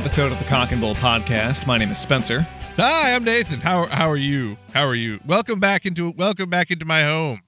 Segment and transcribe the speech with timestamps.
[0.00, 1.66] episode of the Cock and Bull podcast.
[1.66, 2.46] My name is Spencer.
[2.78, 3.60] Hi, I'm Nathan.
[3.60, 4.56] How how are you?
[4.72, 5.20] How are you?
[5.26, 7.42] Welcome back into welcome back into my home.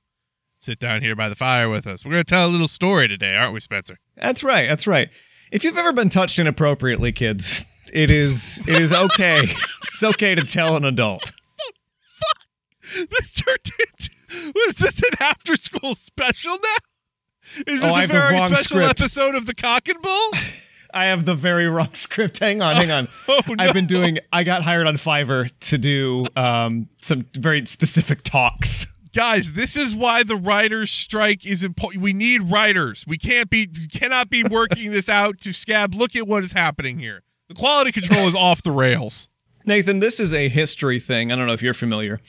[0.60, 2.04] Sit down here by the fire with us.
[2.04, 3.98] We're gonna tell a little story today, aren't we, Spencer?
[4.16, 4.68] That's right.
[4.68, 5.08] That's right.
[5.50, 9.44] If you've ever been touched inappropriately, kids, it is it is okay.
[9.44, 11.32] it's okay to tell an adult.
[12.94, 14.10] This turned into
[14.54, 17.62] was this an after school special now?
[17.72, 19.00] Is Oh, this I a very special script.
[19.00, 20.30] episode of the Cock and Bull?
[20.92, 22.38] I have the very wrong script.
[22.38, 23.08] Hang on, hang on.
[23.28, 24.18] Oh, I've been doing.
[24.32, 28.86] I got hired on Fiverr to do um, some very specific talks.
[29.14, 32.02] Guys, this is why the writers' strike is important.
[32.02, 33.04] We need writers.
[33.06, 35.94] We can't be cannot be working this out to scab.
[35.94, 37.22] Look at what is happening here.
[37.48, 39.28] The quality control is off the rails.
[39.64, 41.30] Nathan, this is a history thing.
[41.30, 42.20] I don't know if you're familiar.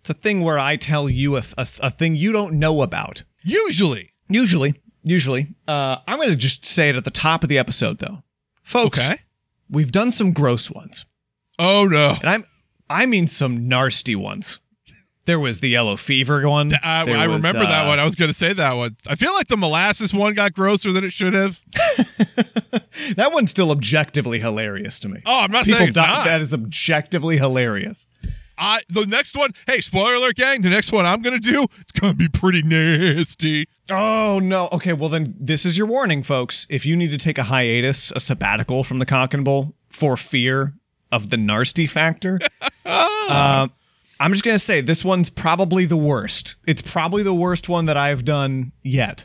[0.00, 3.24] It's a thing where I tell you a, a, a thing you don't know about.
[3.42, 4.12] Usually.
[4.28, 5.48] Usually, usually.
[5.68, 8.22] Uh, I'm going to just say it at the top of the episode, though,
[8.62, 9.00] folks.
[9.00, 9.16] Okay.
[9.70, 11.06] We've done some gross ones,
[11.58, 12.16] Oh no.
[12.20, 12.44] and I'm
[12.90, 14.58] I mean some nasty ones.
[15.24, 16.72] There was the yellow fever one.
[16.82, 17.98] I, I was, remember that uh, one.
[18.00, 18.96] I was going to say that one.
[19.06, 21.62] I feel like the molasses one got grosser than it should have.
[23.16, 25.20] That one's still objectively hilarious to me.
[25.26, 26.24] Oh, I'm not People saying it's not.
[26.24, 28.06] that is objectively hilarious.
[28.58, 29.52] I the next one.
[29.66, 30.62] Hey, spoiler alert, gang.
[30.62, 31.66] The next one I'm going to do.
[31.80, 33.66] It's going to be pretty nasty.
[33.90, 34.68] Oh no.
[34.72, 36.66] Okay, well then this is your warning, folks.
[36.70, 40.16] If you need to take a hiatus, a sabbatical from the Cock and Bull for
[40.16, 40.74] fear
[41.10, 42.40] of the nasty factor,
[42.86, 43.68] uh,
[44.20, 46.56] I'm just gonna say this one's probably the worst.
[46.66, 49.24] It's probably the worst one that I've done yet.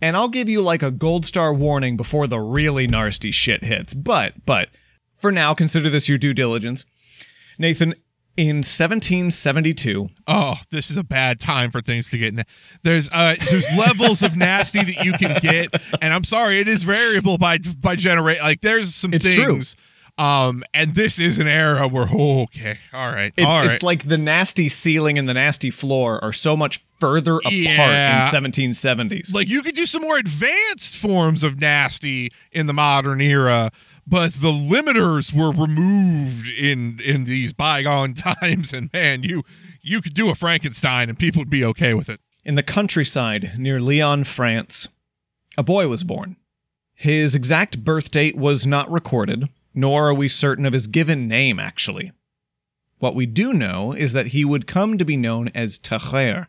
[0.00, 3.94] And I'll give you like a gold star warning before the really nasty shit hits.
[3.94, 4.68] But but
[5.16, 6.84] for now, consider this your due diligence.
[7.58, 7.94] Nathan,
[8.38, 12.34] in 1772, Oh, this is a bad time for things to get.
[12.34, 12.42] Na-
[12.82, 16.82] there's uh, there's levels of nasty that you can get, and I'm sorry, it is
[16.84, 18.40] variable by by generate.
[18.40, 19.44] Like there's some It's true.
[19.54, 19.76] things.
[20.18, 23.70] Um, and this is an era where oh, okay, all right, It's, all right.
[23.70, 28.26] it's like the nasty ceiling and the nasty floor are so much further apart Yeah.
[28.28, 28.34] in
[28.72, 29.32] 1770s.
[29.32, 33.70] like you could do some more advanced forms of nasty in the modern era
[34.08, 39.42] but the limiters were removed in in these bygone times and man you
[39.82, 43.58] you could do a frankenstein and people would be okay with it in the countryside
[43.58, 44.88] near Lyon, France,
[45.58, 46.36] a boy was born.
[46.94, 51.60] His exact birth date was not recorded, nor are we certain of his given name,
[51.60, 52.10] actually.
[53.00, 56.48] What we do know is that he would come to be known as Tarrare.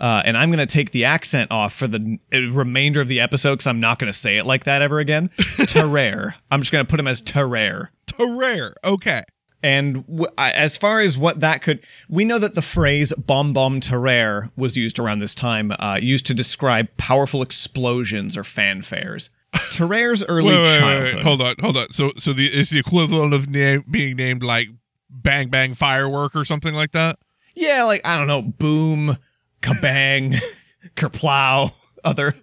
[0.00, 3.20] Uh, and I'm going to take the accent off for the uh, remainder of the
[3.20, 5.30] episode because I'm not going to say it like that ever again.
[5.66, 6.34] Tarrare.
[6.50, 7.90] I'm just going to put him as Tarrare.
[8.18, 9.22] rare okay
[9.62, 13.52] And w- I- as far as what that could, we know that the phrase "bomb
[13.52, 19.30] bomb terreur" was used around this time, uh, used to describe powerful explosions or fanfares.
[19.70, 21.14] Tarrare's early wait, wait, wait, childhood.
[21.16, 24.42] wait, hold on hold on so so the is the equivalent of name being named
[24.42, 24.68] like
[25.10, 27.18] bang bang firework or something like that
[27.54, 29.16] Yeah, like I don't know, boom,
[29.62, 30.38] kabang,
[30.96, 31.72] kerplow,
[32.04, 32.34] other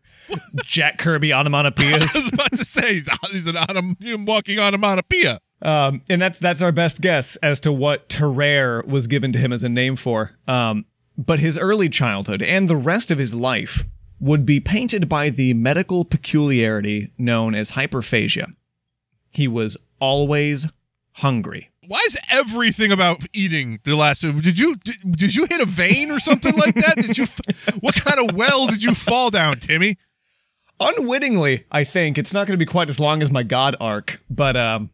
[0.63, 1.33] Jack Kirby
[2.15, 6.61] i was about to say he's, he's an autom- walking onomatopoeia Um, and that's that's
[6.61, 10.37] our best guess as to what Tarrare was given to him as a name for.
[10.47, 10.85] Um,
[11.17, 13.85] but his early childhood and the rest of his life
[14.21, 18.53] would be painted by the medical peculiarity known as hyperphagia.
[19.31, 20.67] He was always
[21.13, 21.71] hungry.
[21.89, 24.21] Why is everything about eating the last?
[24.21, 26.97] Did you did, did you hit a vein or something like that?
[26.97, 27.25] Did you?
[27.79, 29.97] What kind of well did you fall down, Timmy?
[30.79, 34.21] Unwittingly, I think it's not going to be quite as long as my God arc,
[34.29, 34.91] but um,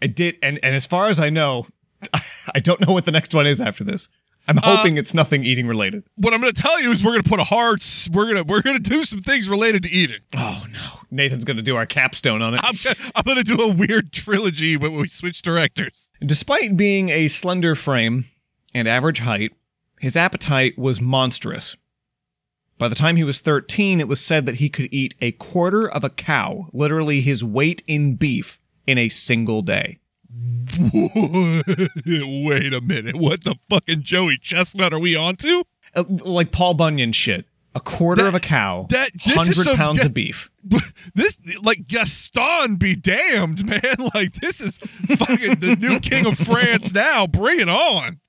[0.00, 0.36] I did.
[0.40, 1.66] And and as far as I know,
[2.54, 4.08] I don't know what the next one is after this.
[4.48, 6.04] I'm uh, hoping it's nothing eating related.
[6.16, 7.82] What I'm going to tell you is we're going to put a hard.
[8.12, 10.20] We're gonna we're gonna do some things related to eating.
[10.36, 12.60] Oh no, Nathan's going to do our capstone on it.
[12.62, 12.74] I'm
[13.14, 16.10] I'm going to do a weird trilogy when we switch directors.
[16.20, 18.26] Despite being a slender frame
[18.72, 19.52] and average height,
[20.00, 21.76] his appetite was monstrous.
[22.78, 25.88] By the time he was 13, it was said that he could eat a quarter
[25.88, 29.98] of a cow, literally his weight in beef, in a single day.
[30.86, 33.16] Wait a minute.
[33.16, 35.64] What the fucking Joey Chestnut are we on to?
[35.94, 37.46] Uh, like Paul Bunyan shit.
[37.74, 40.50] A quarter That- of a cow, that- 100 some- pounds of beef.
[41.14, 43.80] This like Gaston be damned, man.
[44.14, 47.26] Like this is fucking the new king of France now.
[47.26, 48.20] Bring it on.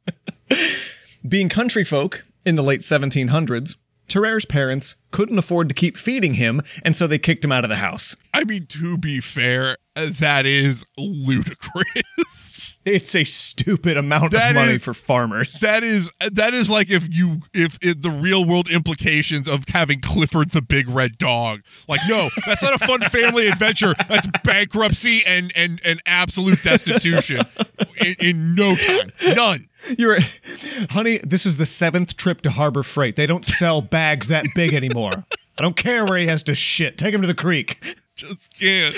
[1.27, 3.75] Being country folk in the late 1700s,
[4.07, 7.69] Tarrare's parents couldn't afford to keep feeding him, and so they kicked him out of
[7.69, 8.15] the house.
[8.33, 12.73] I mean, to be fair, that is ludicrous.
[12.87, 15.59] It's a stupid amount That of money is- for farmers.
[15.59, 19.99] That is that is like if you if, if the real world implications of having
[19.99, 21.63] Clifford the big red dog.
[21.89, 23.93] Like no, that's not a fun family adventure.
[24.07, 27.41] That's bankruptcy and and and absolute destitution
[27.99, 29.11] in, in no time.
[29.35, 29.67] None.
[29.97, 30.19] You're,
[30.89, 33.15] honey, this is the seventh trip to Harbor Freight.
[33.15, 35.25] They don't sell bags that big anymore.
[35.57, 36.97] I don't care where he has to shit.
[36.97, 37.97] Take him to the creek.
[38.15, 38.95] Just can't.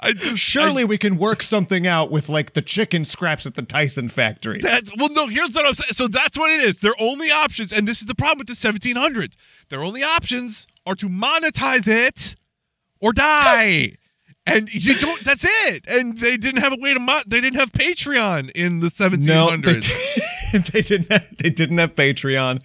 [0.00, 3.62] I just Surely we can work something out with like the chicken scraps at the
[3.62, 4.60] Tyson factory.
[4.60, 5.28] That's well, no.
[5.28, 5.92] Here's what I'm saying.
[5.92, 6.78] So that's what it is.
[6.78, 9.36] Their only options, and this is the problem with the 1700s.
[9.68, 12.34] Their only options are to monetize it
[13.00, 13.92] or die,
[14.46, 15.24] and you don't.
[15.24, 15.84] That's it.
[15.88, 17.00] And they didn't have a way to.
[17.00, 19.26] Mo- they didn't have Patreon in the 1700s.
[19.26, 21.12] No, they, d- they didn't.
[21.12, 22.62] Have, they didn't have Patreon.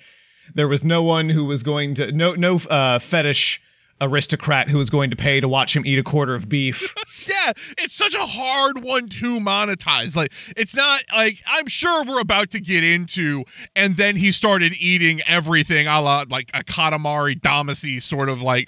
[0.54, 3.62] There was no one who was going to no no uh, fetish
[4.02, 6.94] aristocrat who was going to pay to watch him eat a quarter of beef.
[7.30, 10.16] yeah, it's such a hard one to monetize.
[10.16, 13.46] Like, it's not like I'm sure we're about to get into,
[13.76, 18.68] and then he started eating everything a la like a Katamari Damacy sort of like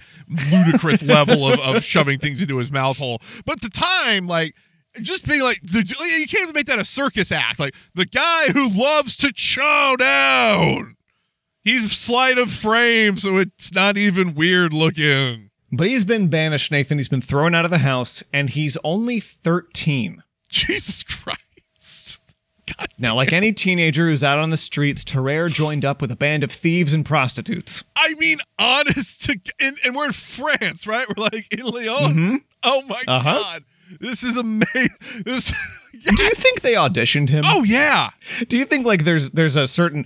[0.52, 3.20] ludicrous level of, of shoving things into his mouth hole.
[3.46, 4.56] But at the time, like,
[5.02, 7.60] just being like, the, you can't even make that a circus act.
[7.60, 10.96] Like, the guy who loves to chow down.
[11.64, 15.50] He's sleight of frame, so it's not even weird looking.
[15.72, 16.98] But he's been banished, Nathan.
[17.00, 20.22] He's been thrown out of the house, and he's only 13.
[20.50, 22.36] Jesus Christ.
[22.78, 26.16] God Now, like any teenager who's out on the streets, Tarrare joined up with a
[26.16, 27.84] band of thieves and prostitutes.
[27.98, 31.08] I mean, honest to, and, and we're in France, right?
[31.10, 32.44] We're like in Lyon.
[32.62, 33.34] Oh my Uh-huh.
[33.34, 33.64] god,
[34.00, 34.90] this is amazing.
[35.26, 35.54] This,
[36.18, 37.44] Do you think they auditioned him?
[37.48, 38.10] oh yeah,
[38.48, 40.06] Do you think like there's there's a certain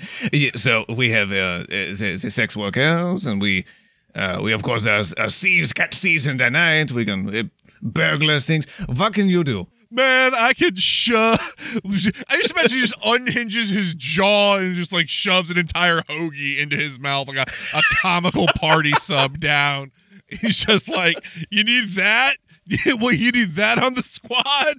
[0.56, 3.66] so we have uh, the, the sex workers and we
[4.13, 7.44] uh, we of course are, are thieves catch thieves in the night we can uh,
[7.81, 11.40] burglar things what can you do man, I could shove.
[11.86, 16.60] I just imagine he just unhinges his jaw and just like shoves an entire hoagie
[16.60, 17.45] into his mouth like a,
[17.78, 19.92] a comical party sub down.
[20.28, 21.16] He's just like,
[21.50, 22.36] you need that.
[23.00, 24.78] well, you do that on the squad.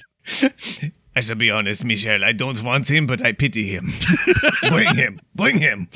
[1.17, 3.93] I shall be honest Michel I don't want him but I pity him
[4.69, 5.89] bring him bring him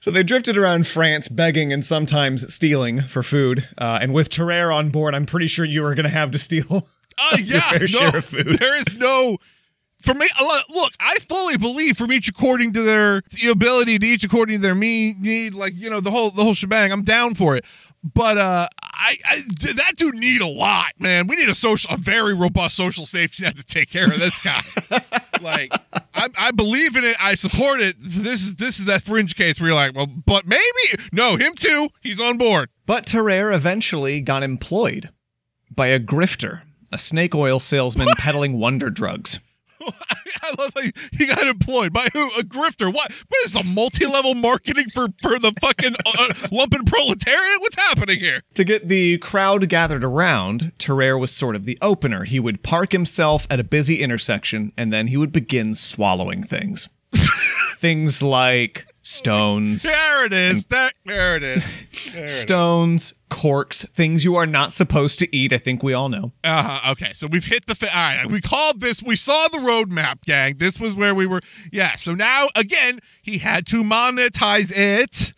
[0.00, 4.70] so they drifted around France begging and sometimes stealing for food uh, and with Tarrare
[4.70, 6.86] on board I'm pretty sure you were gonna have to steal
[7.18, 8.58] Uh, yeah, fair no, share of food.
[8.58, 9.38] there is no.
[10.02, 10.26] For me,
[10.70, 14.62] look, I fully believe from each according to their the ability to each according to
[14.62, 16.90] their me need, like you know the whole the whole shebang.
[16.92, 17.66] I'm down for it,
[18.02, 18.68] but uh,
[19.00, 19.36] I, I
[19.74, 21.26] that dude need a lot, man.
[21.26, 24.38] We need a social, a very robust social safety net to take care of this
[24.40, 24.60] guy.
[25.40, 25.72] like,
[26.14, 27.16] I, I believe in it.
[27.18, 27.96] I support it.
[27.98, 31.54] This is this is that fringe case where you're like, well, but maybe no, him
[31.54, 31.88] too.
[32.02, 32.68] He's on board.
[32.84, 35.08] But Tarrare eventually got employed
[35.74, 36.62] by a grifter,
[36.92, 39.40] a snake oil salesman peddling wonder drugs.
[40.42, 40.82] I love how
[41.12, 42.26] he got employed by who?
[42.38, 42.92] A grifter.
[42.92, 43.12] What?
[43.12, 47.60] What is the multi-level marketing for for the fucking uh, lumpen proletariat?
[47.60, 48.42] What's happening here?
[48.54, 52.24] To get the crowd gathered around, Tarrare was sort of the opener.
[52.24, 56.88] He would park himself at a busy intersection and then he would begin swallowing things.
[57.76, 60.66] things like stones, There it is.
[60.66, 61.64] That there it is.
[62.12, 62.34] There it is.
[62.38, 65.52] stones, corks, things you are not supposed to eat.
[65.52, 66.32] I think we all know.
[66.44, 66.92] Uh-huh.
[66.92, 67.74] Okay, so we've hit the.
[67.74, 69.02] Fa- all right, we called this.
[69.02, 70.58] We saw the roadmap, gang.
[70.58, 71.40] This was where we were.
[71.72, 71.96] Yeah.
[71.96, 75.32] So now again, he had to monetize it,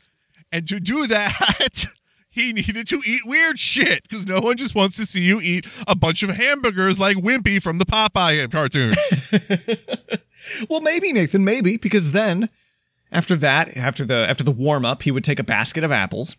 [0.50, 1.87] and to do that.
[2.35, 5.66] He needed to eat weird shit because no one just wants to see you eat
[5.87, 8.95] a bunch of hamburgers like Wimpy from the Popeye cartoon.
[10.69, 12.49] Well, maybe Nathan, maybe because then
[13.12, 16.37] after that, after the after the warm up, he would take a basket of apples.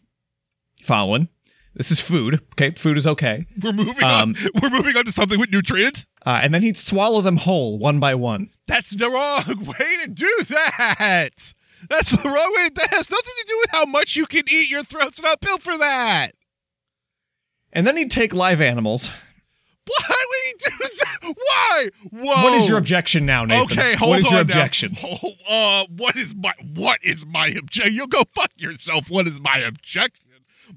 [0.84, 1.30] Following,
[1.76, 2.42] this is food.
[2.54, 4.36] Okay, food is okay, We're moving Um, on.
[4.62, 6.06] We're moving on to something with nutrients.
[6.26, 8.50] uh, and then he'd swallow them whole one by one.
[8.68, 11.54] That's the wrong way to do that.
[11.90, 12.70] That's the wrong way.
[12.76, 14.70] That has nothing to do with how much you can eat.
[14.70, 16.32] Your throat's not built for that.
[17.72, 19.10] And then he'd take live animals.
[19.86, 21.36] Why would he do that?
[21.36, 21.90] Why?
[22.12, 22.44] Whoa.
[22.44, 23.78] What is your objection now, Nathan?
[23.78, 24.10] Okay, hold on.
[24.10, 24.32] What is on.
[24.32, 24.96] your objection?
[25.06, 27.94] Oh, uh, what is my what is my objection?
[27.94, 29.10] You'll go fuck yourself.
[29.10, 30.24] What is my objection?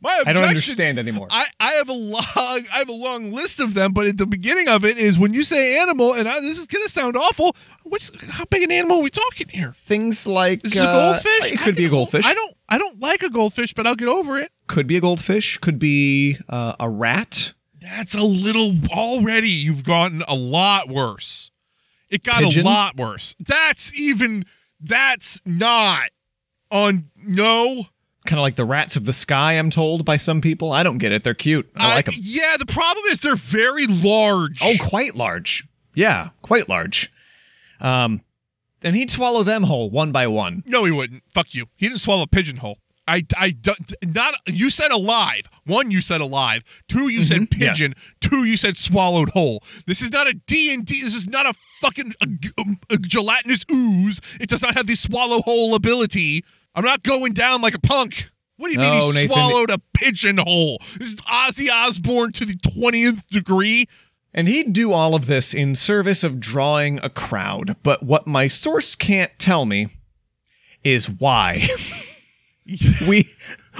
[0.03, 0.29] My objection.
[0.29, 1.29] I don't understand anymore.
[1.31, 4.27] I, I have a long I have a long list of them, but at the
[4.27, 7.57] beginning of it is when you say animal, and I, this is gonna sound awful.
[7.85, 9.73] Which how big an animal are we talking here?
[9.73, 11.53] Things like Is this a uh, goldfish?
[11.53, 12.27] It I could be a goldfish.
[12.27, 14.51] I don't I don't like a goldfish, but I'll get over it.
[14.67, 15.59] Could be a goldfish.
[15.59, 17.55] Could be uh, a rat.
[17.87, 19.51] That's a little already.
[19.51, 21.53] You've gotten a lot worse.
[22.11, 22.67] It got Pigeon?
[22.67, 23.37] a lot worse.
[23.39, 24.45] That's even.
[24.81, 26.11] That's not
[26.71, 27.11] on.
[27.25, 27.87] No.
[28.27, 30.73] Kind of like the rats of the sky, I'm told by some people.
[30.73, 31.23] I don't get it.
[31.23, 31.71] They're cute.
[31.77, 32.15] I, like them.
[32.19, 34.59] Yeah, the problem is they're very large.
[34.65, 35.65] Oh, quite large.
[35.95, 37.13] Yeah, quite large.
[37.81, 38.23] Um,
[38.83, 40.65] and he'd swallow them whole one by one.
[40.67, 41.23] No, he wouldn't.
[41.33, 41.67] Fuck you.
[41.77, 42.79] He didn't swallow a pigeonhole.
[43.09, 45.49] I, I, don't- not, you said alive.
[45.65, 46.63] One, you said alive.
[46.89, 47.79] Two, you said Mhm, yes.
[47.79, 47.95] pigeon.
[48.21, 49.63] Two, you said swallowed whole.
[49.87, 51.01] This is not a D&D.
[51.03, 54.21] This is not a fucking a, a gelatinous ooze.
[54.41, 56.45] It does not have the swallow whole ability.
[56.75, 58.31] I'm not going down like a punk.
[58.57, 59.29] What do you mean he Nathan.
[59.29, 60.79] swallowed a pigeonhole?
[60.99, 63.87] This is Ozzy Osbourne to the 20th degree.
[64.35, 67.77] And he'd do all of this in service of drawing a crowd.
[67.83, 69.89] But what my source can't tell me
[70.85, 71.67] is why.
[73.09, 73.33] we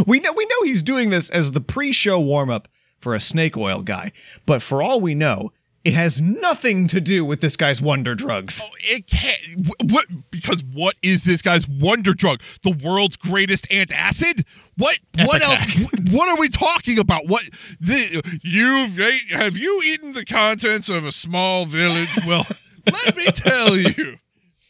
[0.07, 3.83] we know we know he's doing this as the pre-show warm-up for a snake oil
[3.83, 4.13] guy.
[4.47, 5.53] But for all we know,
[5.85, 8.61] it has nothing to do with this guy's wonder drugs.
[8.65, 9.67] Oh, it can't.
[9.67, 10.07] wh- What?
[10.31, 12.41] Because what is this guy's wonder drug?
[12.63, 14.45] The world's greatest antacid?
[14.77, 14.99] What?
[15.17, 15.65] What else?
[15.75, 17.27] Wh- What are we talking about?
[17.29, 17.43] What?
[17.81, 22.09] The, you've ate, have you eaten the contents of a small village?
[22.27, 22.47] Well,
[23.07, 24.17] let me tell you,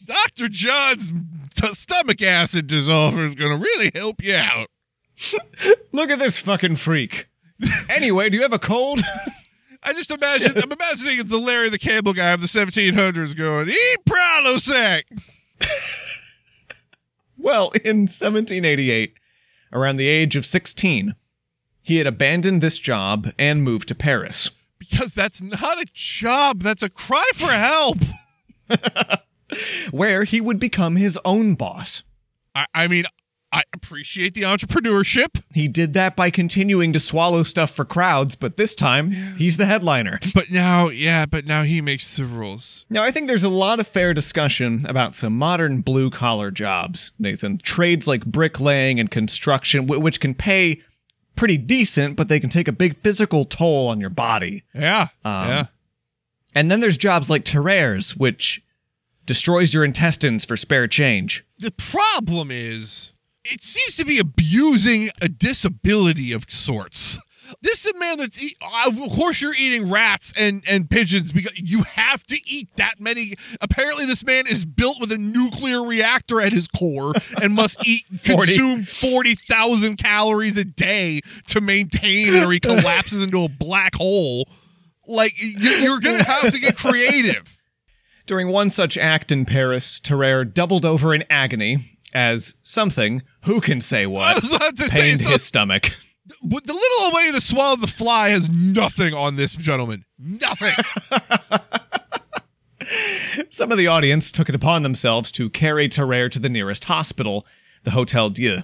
[0.07, 1.13] Doctor John's
[1.55, 4.69] t- stomach acid dissolver is going to really help you out.
[5.93, 7.29] Look at this fucking freak.
[7.89, 9.01] Anyway, do you have a cold?
[9.83, 10.59] I just imagine.
[10.59, 15.05] I'm imagining the Larry the Cable Guy of the 1700s going, "Eat Prilosec."
[17.39, 19.15] Well, in 1788,
[19.73, 21.15] around the age of 16,
[21.83, 24.51] he had abandoned this job and moved to Paris.
[24.79, 26.63] Because that's not a job.
[26.63, 27.99] That's a cry for help.
[29.91, 32.03] Where he would become his own boss.
[32.55, 33.05] I, I mean,
[33.53, 38.57] I appreciate the entrepreneurship, He did that by continuing to swallow stuff for crowds, but
[38.57, 40.19] this time he's the headliner.
[40.35, 42.85] but now, yeah, but now he makes the rules.
[42.91, 47.13] Now, I think there's a lot of fair discussion about some modern blue collar jobs,
[47.19, 47.59] Nathan.
[47.59, 50.81] Trades like bricklaying and construction, which can pay
[51.37, 54.65] pretty decent, but they can take a big physical toll on your body.
[54.75, 55.65] Yeah, Um, yeah.
[56.55, 58.63] And then there's jobs like Tarrare's, which
[59.27, 61.45] destroys your intestines for spare change.
[61.59, 63.13] The problem is,
[63.45, 67.19] it seems to be abusing a disability of sorts.
[67.63, 68.57] This is a man that's, eat,
[68.89, 73.35] of course, you're eating rats and, and pigeons because you have to eat that many.
[73.61, 78.05] Apparently, this man is built with a nuclear reactor at his core and must eat,
[78.21, 78.35] 40.
[78.35, 84.49] consume 40,000 calories a day to maintain or he collapses into a black hole.
[85.07, 87.56] Like, you- you're going to have to get creative.
[88.27, 91.79] During one such act in Paris, Tarrare doubled over in agony
[92.13, 95.91] as something, who can say I what, was about to say, pained so- his stomach.
[96.43, 100.05] But the little old lady that swallowed the fly has nothing on this gentleman.
[100.19, 100.75] Nothing.
[103.51, 107.47] Some of the audience took it upon themselves to carry Tarrare to the nearest hospital,
[107.85, 108.59] the Hotel Dieu.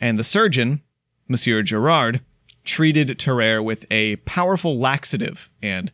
[0.00, 0.82] And the surgeon,
[1.28, 2.20] Monsieur Giraud,
[2.64, 5.90] treated Tarrare with a powerful laxative, and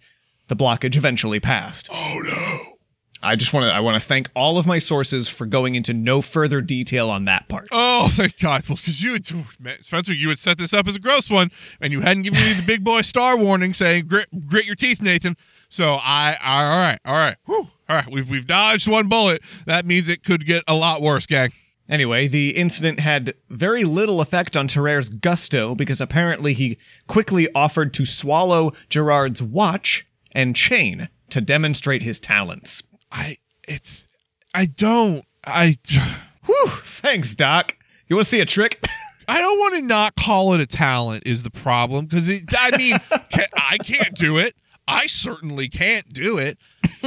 [0.48, 1.88] the blockage eventually passed.
[1.90, 2.65] oh no.
[3.26, 5.92] I just want to I want to thank all of my sources for going into
[5.92, 7.66] no further detail on that part.
[7.72, 8.68] Oh, thank God.
[8.68, 9.28] Well, because you had,
[9.60, 12.40] man, Spencer, you had set this up as a gross one, and you hadn't given
[12.40, 15.36] me the big boy star warning saying grit, grit your teeth, Nathan.
[15.68, 17.68] So I, I all right, all right, Whew.
[17.88, 18.10] all right.
[18.10, 19.42] We've we've dodged one bullet.
[19.66, 21.50] That means it could get a lot worse, gang.
[21.88, 27.94] Anyway, the incident had very little effect on Tarrare's gusto because apparently he quickly offered
[27.94, 32.82] to swallow Giraud's watch and chain to demonstrate his talents.
[33.10, 34.06] I, it's,
[34.54, 35.78] I don't, I.
[36.46, 37.76] Whew, thanks, Doc.
[38.08, 38.84] You want to see a trick?
[39.28, 42.30] I don't want to not call it a talent is the problem because.
[42.30, 44.54] I mean, ca I can't do it.
[44.88, 46.58] I certainly can't do it.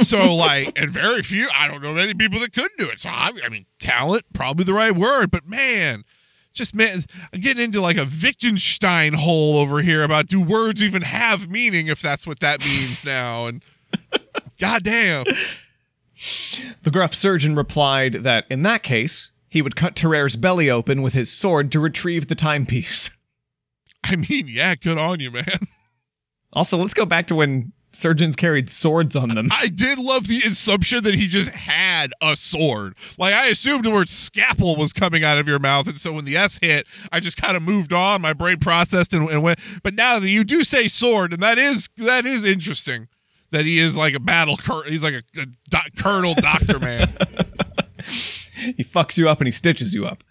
[0.02, 1.48] So like, and very few.
[1.56, 3.00] I don't know many people that could do it.
[3.00, 6.04] So I, I mean, talent probably the right word, but man,
[6.52, 7.00] just man,
[7.32, 11.86] I'm getting into like a Wittgenstein hole over here about do words even have meaning
[11.86, 13.62] if that's what that means now and.
[14.60, 15.24] Goddamn.
[16.82, 21.14] The gruff surgeon replied that in that case, he would cut Tarrare's belly open with
[21.14, 23.10] his sword to retrieve the timepiece.
[24.04, 25.44] I mean, yeah, good on you, man.
[26.52, 29.48] Also, let's go back to when surgeons carried swords on them.
[29.52, 32.94] I did love the assumption that he just had a sword.
[33.18, 36.24] Like I assumed the word scalpel was coming out of your mouth, and so when
[36.24, 38.20] the S hit, I just kind of moved on.
[38.20, 39.60] My brain processed and, and went.
[39.84, 43.08] But now that you do say sword, and that is that is interesting.
[43.52, 47.14] That he is like a battle cur- He's like a, a doc- colonel doctor man.
[48.76, 50.22] He fucks you up and he stitches you up.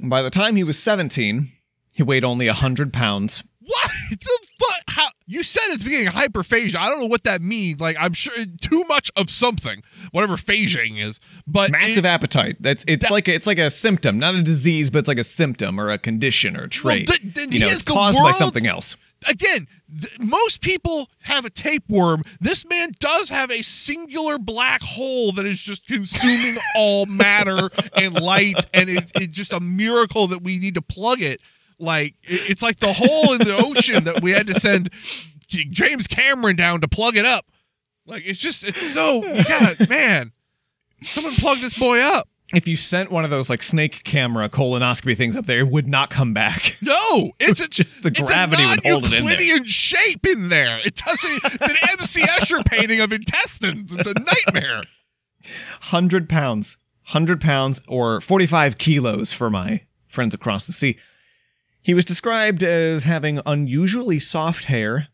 [0.00, 1.48] And by the time he was 17,
[1.92, 3.44] he weighed only 100 pounds.
[3.60, 4.82] what the fuck?
[4.88, 5.06] How?
[5.26, 6.76] You said at the beginning hyperphagia.
[6.76, 7.80] I don't know what that means.
[7.80, 11.20] Like I'm sure too much of something, whatever phasing is.
[11.46, 12.56] But Massive it- appetite.
[12.60, 15.18] That's it's That- like a, it's like a symptom, not a disease, but it's like
[15.18, 17.06] a symptom or a condition or a trait.
[17.08, 18.96] th- then you know, it's caused by something else.
[19.28, 19.66] Again,
[20.00, 22.22] th- most people have a tapeworm.
[22.40, 28.14] This man does have a singular black hole that is just consuming all matter and
[28.20, 31.40] light, and it, it's just a miracle that we need to plug it.
[31.78, 34.90] Like it- it's like the hole in the ocean that we had to send
[35.48, 37.46] James Cameron down to plug it up.
[38.06, 40.32] Like it's just it's so gotta man.
[41.02, 42.28] Someone plug this boy up.
[42.52, 45.88] If you sent one of those like snake camera colonoscopy things up there, it would
[45.88, 46.76] not come back.
[46.82, 49.64] No, it's a, Just the it's gravity would hold it in there.
[49.64, 50.78] shape in there.
[50.84, 51.40] It doesn't.
[51.44, 53.90] It's an MC Escher painting of intestines.
[53.92, 54.82] It's a nightmare.
[55.90, 60.98] 100 pounds, 100 pounds, or 45 kilos for my friends across the sea.
[61.80, 65.08] He was described as having unusually soft hair,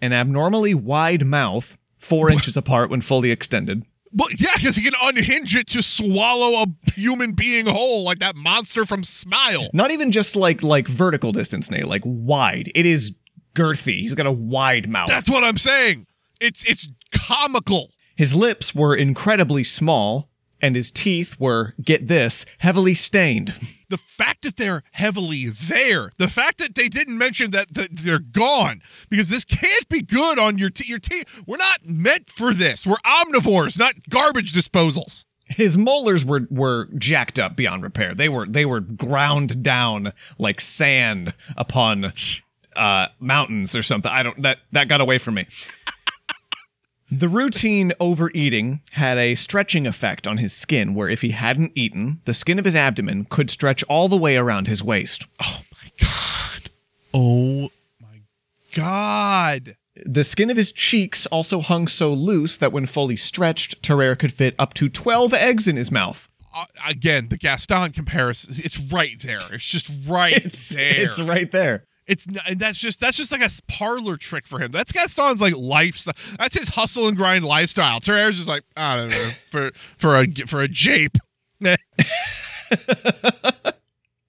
[0.00, 3.84] an abnormally wide mouth, four inches apart when fully extended.
[4.12, 8.36] Well, yeah, because he can unhinge it to swallow a human being whole, like that
[8.36, 9.68] monster from Smile.
[9.72, 12.70] Not even just like like vertical distance, Nate, like wide.
[12.74, 13.14] It is
[13.54, 14.00] girthy.
[14.00, 15.08] He's got a wide mouth.
[15.08, 16.06] That's what I'm saying.
[16.40, 17.90] It's it's comical.
[18.16, 20.28] His lips were incredibly small,
[20.60, 23.54] and his teeth were, get this, heavily stained.
[23.88, 28.82] The fact that they're heavily there, the fact that they didn't mention that, they're gone,
[29.08, 31.42] because this can't be good on your te- your teeth.
[31.46, 32.86] We're not meant for this.
[32.86, 35.24] We're omnivores, not garbage disposals.
[35.46, 38.14] His molars were were jacked up beyond repair.
[38.14, 42.12] They were they were ground down like sand upon
[42.76, 44.10] uh, mountains or something.
[44.10, 45.46] I don't that that got away from me.
[47.10, 52.20] The routine overeating had a stretching effect on his skin, where if he hadn't eaten,
[52.26, 55.26] the skin of his abdomen could stretch all the way around his waist.
[55.42, 56.70] Oh my god.
[57.14, 57.70] Oh
[58.02, 58.20] my
[58.74, 59.76] god.
[60.04, 64.32] The skin of his cheeks also hung so loose that when fully stretched, Tarrare could
[64.32, 66.28] fit up to 12 eggs in his mouth.
[66.54, 69.40] Uh, again, the Gaston comparison, it's right there.
[69.50, 71.04] It's just right It's, there.
[71.10, 71.84] it's right there.
[72.08, 74.70] It's and that's just that's just like a parlor trick for him.
[74.70, 76.14] That's Gaston's like lifestyle.
[76.38, 78.00] That's his hustle and grind lifestyle.
[78.00, 79.16] Tarrare's just like I don't know
[79.50, 81.18] for for a for a jape.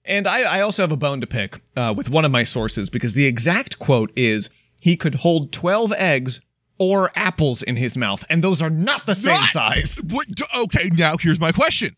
[0.04, 2.90] And I, I also have a bone to pick uh, with one of my sources
[2.90, 6.40] because the exact quote is he could hold 12 eggs
[6.80, 9.50] or apples in his mouth, and those are not the same What?
[9.50, 10.00] size.
[10.08, 10.26] What?
[10.58, 11.94] Okay, now here's my question: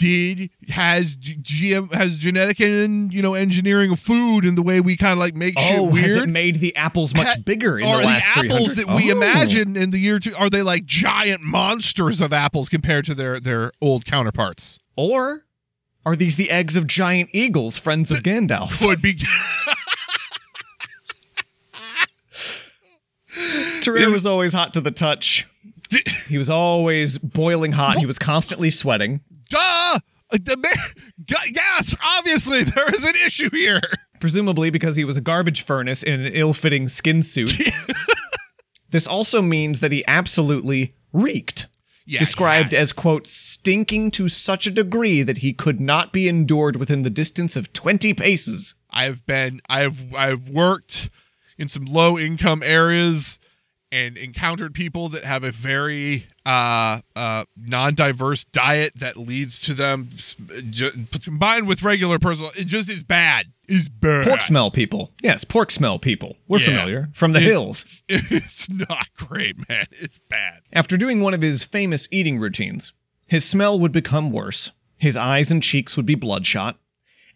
[0.00, 4.96] Did has GM has genetic and you know engineering of food and the way we
[4.96, 7.84] kind of like make shit Oh, has it made the apples much Ha- bigger in
[7.84, 8.76] are the last the apples 300?
[8.88, 9.16] that we Oh.
[9.16, 13.38] imagine in the year two are they like giant monsters of apples compared to their
[13.38, 14.78] their old counterparts?
[14.96, 15.44] Or
[16.06, 18.82] are these the eggs of giant eagles, friends of Gandalf?
[18.86, 19.18] Would be
[23.82, 25.46] Tarrare was always hot to the touch.
[26.28, 27.98] He was always boiling hot.
[27.98, 29.20] He was constantly sweating.
[30.30, 33.80] The man, yes, obviously there is an issue here.
[34.20, 37.52] presumably because he was a garbage furnace in an ill-fitting skin suit.
[38.90, 41.66] this also means that he absolutely reeked.
[42.06, 42.80] Yeah, described yeah.
[42.80, 47.10] as quote stinking to such a degree that he could not be endured within the
[47.10, 48.74] distance of 20 paces.
[48.90, 51.08] I've been I've I've worked
[51.56, 53.38] in some low income areas
[53.92, 60.08] and encountered people that have a very uh, uh, non-diverse diet that leads to them
[60.14, 60.36] s-
[60.70, 60.90] ju-
[61.22, 65.12] combined with regular personal it just is bad is bad Pork smell people.
[65.22, 66.36] Yes, pork smell people.
[66.48, 66.66] We're Yeah.
[66.66, 68.02] familiar from the It- hills.
[68.08, 72.92] it's not great man it's bad After doing one of his famous eating routines,
[73.26, 74.72] his smell would become worse.
[74.98, 76.78] His eyes and cheeks would be bloodshot.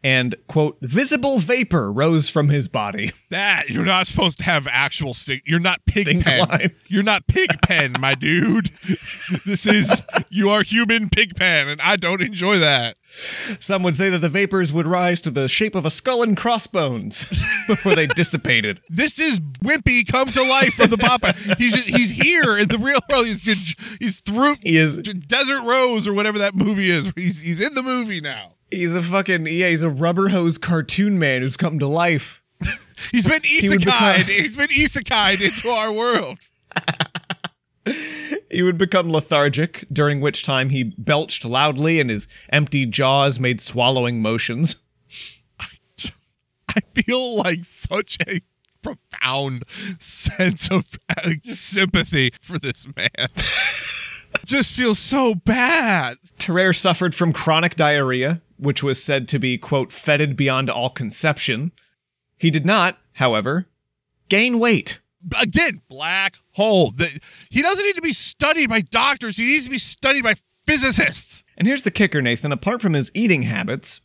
[0.04, 3.10] And, quote, visible vapor rose from his body.
[3.30, 6.70] that you're not supposed to have actual stink you're not pig Stink pen lines.
[6.88, 8.70] you're not pig pen my dude
[9.46, 12.96] this is you are human pig pen and I don't enjoy that
[13.58, 16.36] Some would say that the vapors would rise to the shape of a skull and
[16.36, 17.24] crossbones
[17.66, 18.80] before they dissipated.
[18.88, 21.32] this is Wimpy come to life from the Papa.
[21.58, 23.26] He's just, he's here in the real world.
[23.26, 27.12] He's he's through He is Desert Rose or whatever that movie is.
[27.16, 28.53] He's he's in the movie now.
[28.70, 32.42] He's a fucking yeah, he's a rubber hose cartoon man who's come to life.
[33.10, 33.84] He's been isekai'd.
[33.84, 36.38] become- He's been isekai'd into our world.
[38.50, 43.60] He would become lethargic, during which time he belched loudly and his empty jaws made
[43.60, 44.76] swallowing motions.
[46.68, 48.40] I feel like such a
[48.80, 49.64] profound
[49.98, 53.08] sense of uh, sympathy for this man.
[54.44, 56.16] Just feels so bad.
[56.38, 61.72] Tarrare suffered from chronic diarrhea, which was said to be, quote, fetid beyond all conception.
[62.36, 63.66] He did not, however,
[64.28, 65.00] gain weight.
[65.40, 66.90] again, black hole.
[66.90, 69.38] The- he doesn't need to be studied by doctors.
[69.38, 70.34] He needs to be studied by
[70.66, 71.44] physicists.
[71.56, 72.52] And here's the kicker, Nathan.
[72.52, 74.02] Apart from his eating habits,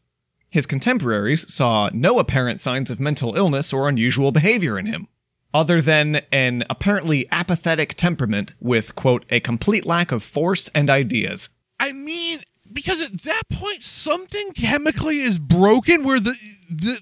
[0.50, 5.08] his contemporaries saw no apparent signs of mental illness or unusual behavior in him,
[5.54, 11.50] other than an apparently apathetic temperament with, quote, a complete lack of force and ideas.
[11.80, 12.40] I mean,
[12.72, 16.36] because at that point, something chemically is broken where the
[16.70, 17.00] the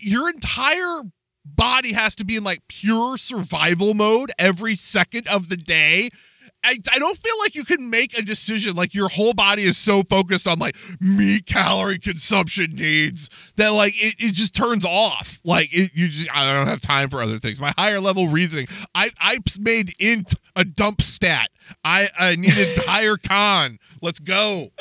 [0.00, 1.02] your entire
[1.44, 6.10] body has to be in like pure survival mode every second of the day.
[6.64, 9.76] I, I don't feel like you can make a decision like your whole body is
[9.76, 15.40] so focused on like meat calorie consumption needs that like it, it just turns off.
[15.44, 17.60] Like it, you just I don't have time for other things.
[17.60, 21.50] My higher level reasoning I I made int a dump stat.
[21.84, 24.70] I I needed higher con let's go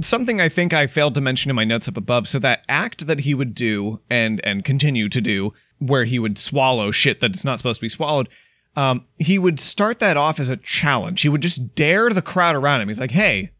[0.00, 2.28] Something I think I failed to mention in my notes up above.
[2.28, 6.36] So that act that he would do and and continue to do, where he would
[6.36, 8.28] swallow shit that's not supposed to be swallowed,
[8.76, 11.22] um, he would start that off as a challenge.
[11.22, 12.88] He would just dare the crowd around him.
[12.88, 13.52] He's like, "Hey,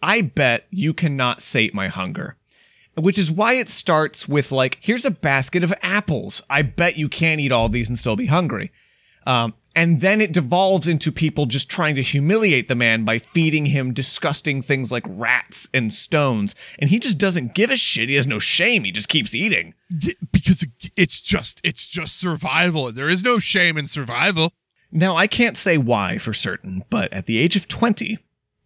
[0.00, 2.36] I bet you cannot sate my hunger."
[2.94, 6.42] Which is why it starts with like, "Here's a basket of apples.
[6.48, 8.70] I bet you can't eat all these and still be hungry."
[9.26, 13.66] Um, and then it devolves into people just trying to humiliate the man by feeding
[13.66, 16.54] him disgusting things like rats and stones.
[16.78, 18.08] And he just doesn't give a shit.
[18.08, 18.84] He has no shame.
[18.84, 19.74] He just keeps eating.
[20.32, 24.52] Because it's just it's just survival there is no shame in survival
[24.90, 28.18] Now, I can't say why for certain, but at the age of 20,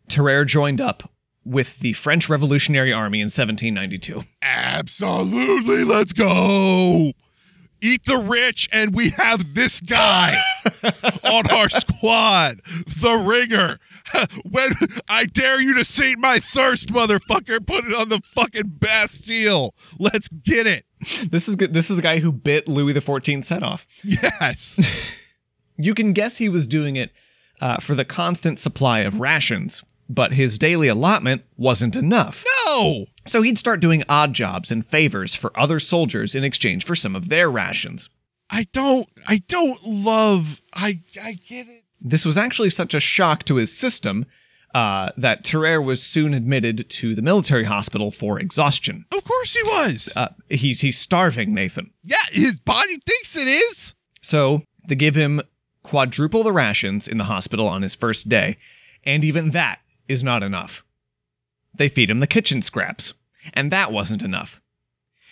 [0.08, 1.10] Tarrare joined up
[1.44, 4.22] with the French Revolutionary Army in 1792.
[4.42, 7.12] absolutely let's go
[7.80, 10.36] eat the rich and we have this guy
[11.24, 12.60] on our squad
[13.00, 13.78] the ringer.
[14.48, 14.70] When
[15.08, 19.74] i dare you to sate my thirst motherfucker put it on the fucking bastille.
[19.98, 20.84] Let's get it.
[21.28, 21.74] This is good.
[21.74, 23.86] This is the guy who bit Louis the XIV's head off.
[24.04, 24.78] yes.
[25.78, 27.10] You can guess he was doing it
[27.60, 32.44] uh, for the constant supply of rations, but his daily allotment wasn't enough.
[32.66, 36.94] no So he'd start doing odd jobs and favors for other soldiers in exchange for
[36.94, 38.08] some of their rations.
[38.50, 41.84] I don't I don't love I I get it.
[42.00, 44.26] This was actually such a shock to his system
[44.74, 49.06] uh, that Tarrare was soon admitted to the military hospital for exhaustion.
[49.10, 50.12] Of course he was.
[50.14, 51.90] Uh, he's he's starving, Nathan.
[52.04, 53.94] yeah, his body thinks it is.
[54.20, 55.40] So they give him
[55.82, 58.58] quadruple the rations in the hospital on his first day,
[59.02, 60.84] and even that is not enough.
[61.74, 63.14] They feed him the kitchen scraps,
[63.52, 64.60] and that wasn't enough.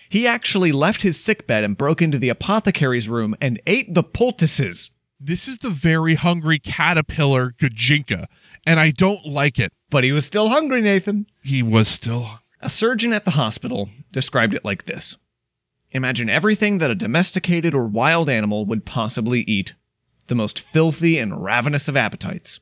[0.08, 4.90] He actually left his sickbed and broke into the apothecary's room and ate the poultices.
[5.18, 8.26] This is the very hungry caterpillar Gajinka,
[8.66, 9.72] and I don't like it.
[9.90, 11.26] But he was still hungry, Nathan.
[11.42, 15.16] He was still A surgeon at the hospital described it like this
[15.90, 19.74] Imagine everything that a domesticated or wild animal would possibly eat,
[20.26, 22.58] the most filthy and ravenous of appetites.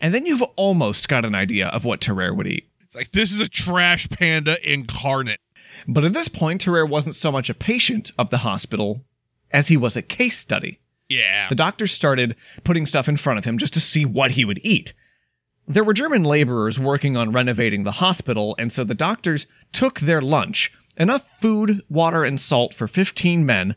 [0.00, 2.68] And then you've almost got an idea of what Tarrare would eat.
[2.82, 5.40] It's like this is a trash panda incarnate.
[5.86, 9.04] But at this point, Tarrare wasn't so much a patient of the hospital
[9.50, 10.80] as he was a case study.
[11.08, 11.48] Yeah.
[11.48, 14.60] The doctors started putting stuff in front of him just to see what he would
[14.64, 14.92] eat.
[15.66, 20.20] There were German laborers working on renovating the hospital, and so the doctors took their
[20.20, 23.74] lunch, enough food, water, and salt for 15 men,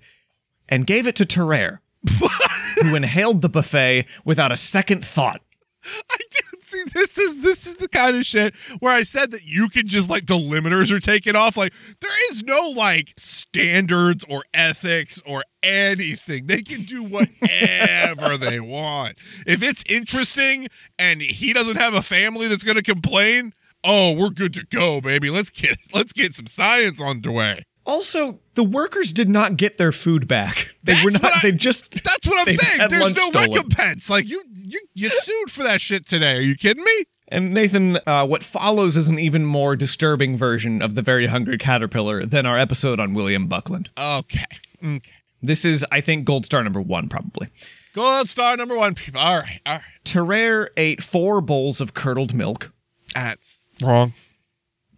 [0.67, 1.82] and gave it to Tarrare,
[2.82, 5.41] who inhaled the buffet without a second thought.
[6.12, 9.45] I do see this is this is the kind of shit where I said that
[9.45, 11.58] you can just like the limiters are taken off.
[11.58, 16.47] Like there is no like standards or ethics or anything.
[16.47, 19.17] They can do whatever they want.
[19.45, 20.67] If it's interesting
[21.00, 25.30] and he doesn't have a family that's gonna complain, oh, we're good to go, baby.
[25.30, 27.63] Let's get let's get some science underway.
[27.86, 30.76] Also, the workers did not get their food back.
[30.84, 31.23] They That's were not.
[31.23, 32.04] I- they just.
[32.04, 32.89] That's what I'm saying.
[32.89, 33.52] There's no stolen.
[33.52, 34.10] recompense.
[34.10, 36.38] Like you you get sued for that shit today.
[36.38, 37.06] Are you kidding me?
[37.30, 41.58] And Nathan, uh, what follows is an even more disturbing version of the very hungry
[41.58, 43.89] caterpillar than our episode on William Buckland.
[43.97, 44.45] Okay.
[44.84, 45.12] Okay.
[45.41, 47.47] This is, I think, gold star number one, probably.
[47.93, 49.19] Gold star number one, people.
[49.19, 49.60] All right.
[49.65, 49.84] All right.
[50.06, 52.71] Tarrare ate four bowls of curdled milk,
[53.13, 54.13] That's wrong.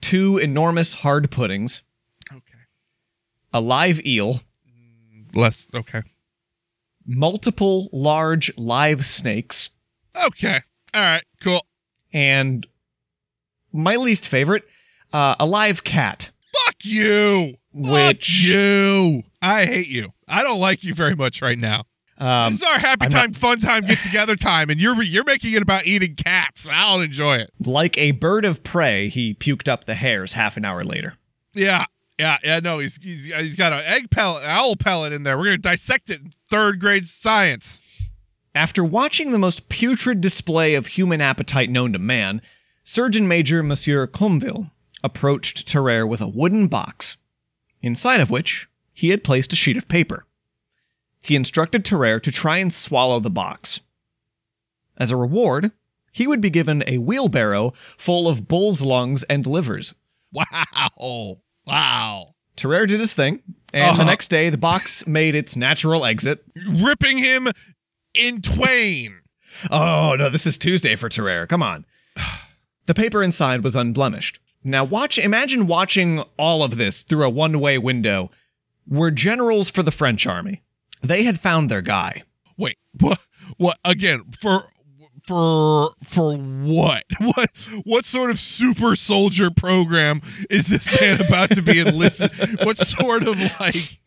[0.01, 1.81] two enormous hard puddings,
[2.31, 2.59] Okay.
[3.53, 4.41] a live eel,
[5.33, 5.67] Less.
[5.73, 6.01] Okay.
[7.09, 9.71] Multiple large live snakes,
[10.25, 10.59] Okay.
[10.93, 11.23] All right.
[11.41, 11.65] Cool.
[12.13, 12.65] and
[13.71, 14.63] my least favorite,
[15.13, 16.31] uh, a live cat.
[16.65, 17.55] Fuck you.
[17.73, 19.23] Which- Fuck you.
[19.41, 20.09] I hate you.
[20.27, 21.83] I don't like you very much right now.
[22.17, 25.23] Um, this is our happy I'm time, fun time, get together time, and you're you're
[25.23, 26.67] making it about eating cats.
[26.69, 27.51] I'll enjoy it.
[27.65, 31.13] like a bird of prey, he puked up the hairs half an hour later.
[31.53, 31.85] Yeah.
[32.19, 35.37] Yeah, yeah, no, he's he's, he's got an egg pellet, owl pellet in there.
[35.37, 37.81] We're gonna dissect it in third grade science.
[38.53, 42.41] After watching the most putrid display of human appetite known to man,
[42.83, 44.69] Surgeon Major Monsieur Courville
[45.01, 47.15] approached Tarrare with a wooden box,
[47.81, 50.25] inside of which he had placed a sheet of paper.
[51.23, 53.79] He instructed Tarrare to try and swallow the box.
[54.97, 55.71] As a reward,
[56.11, 59.93] he would be given a wheelbarrow full of bull's lungs and livers.
[60.33, 61.37] Wow,
[61.69, 62.33] wow.
[62.55, 63.41] Tarrare did his thing,
[63.73, 63.97] and Uh-huh.
[63.97, 66.43] the next day the box made its natural exit.
[66.67, 67.47] Ripping him
[68.13, 69.19] in twain.
[69.71, 71.47] Oh, no, this is Tuesday for Tarrare.
[71.47, 71.85] Come on.
[72.85, 74.39] The paper inside was unblemished.
[74.63, 78.31] Now watch imagine watching all of this through a one-way window.
[78.87, 80.63] Were generals for the French army.
[81.03, 82.23] They had found their guy.
[82.57, 83.19] Wait, what?
[83.57, 84.23] What again?
[84.41, 84.63] For
[85.29, 87.03] for for what?
[87.19, 87.51] What
[87.83, 92.31] what sort of super soldier program is this man about to be enlisted?
[92.63, 93.99] what sort of like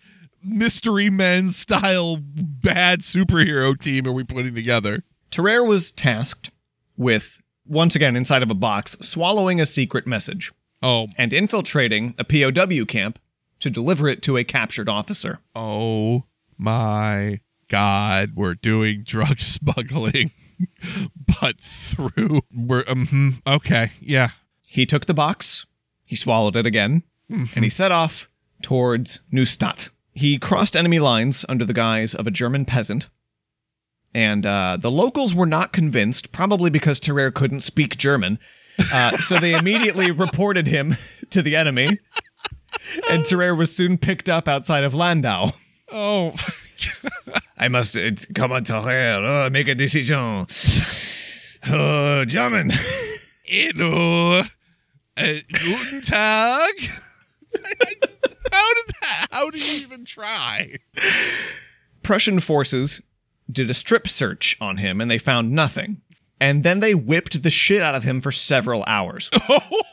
[0.43, 5.05] mystery men style bad superhero team are we putting together?
[5.31, 6.51] Tarrare was tasked
[6.97, 12.25] with once again inside of a box swallowing a secret message Oh, and infiltrating a
[12.25, 13.21] POW camp
[13.61, 15.39] to deliver it to a captured officer.
[15.55, 16.25] oh
[16.59, 17.41] my
[17.73, 20.31] God, we're doing drug smuggling,
[21.41, 24.29] but through we're um, okay, yeah.
[24.67, 25.65] He took the box,
[26.05, 28.29] he swallowed it again, and he set off
[28.61, 29.89] towards Neustadt.
[30.13, 33.09] He crossed enemy lines under the guise of a German peasant.
[34.15, 38.39] And uh, the locals were not convinced, probably because Tarrare couldn't speak German.
[38.93, 40.97] Uh, so they immediately reported him
[41.31, 41.99] to the enemy.
[43.11, 45.53] And Tarrare was soon picked up outside of Landau.
[45.91, 46.35] Oh,
[47.63, 50.47] I must uh, come on, Tarrare, uh, make a decision.
[51.65, 52.73] Uh, German.
[53.45, 54.41] Hello.
[55.17, 56.75] Uh, guten Tag.
[58.51, 59.27] how did that?
[59.31, 60.75] How did you even try?
[62.03, 63.01] Prussian forces
[63.49, 66.01] did a strip search on him and they found nothing.
[66.41, 69.31] And then they whipped the shit out of him for several hours.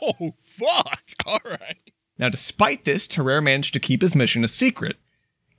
[0.02, 1.02] Oh, fuck.
[1.24, 1.92] All right.
[2.18, 4.96] Now, despite this, Tarrare managed to keep his mission a secret